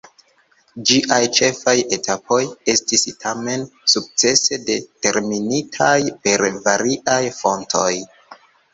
[0.91, 2.39] Ĝiaj ĉefaj etapoj
[2.73, 5.95] estis tamen sukcese determinitaj
[6.27, 7.91] per variaj fontoj.